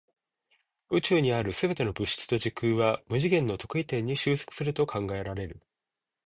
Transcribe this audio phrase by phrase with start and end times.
[0.89, 5.61] 宇宙にある全ての物質と時空は無次元の特異点に収束すると考えられる。